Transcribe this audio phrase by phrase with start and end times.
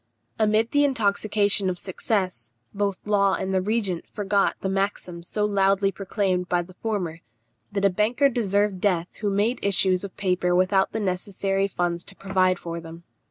[0.39, 5.91] Amid the intoxication of success, both Law and the regent forgot the maxim so loudly
[5.91, 7.21] proclaimed by the former,
[7.71, 12.15] that a banker deserved death who made issues of paper without the necessary funds to
[12.15, 13.03] provide for them.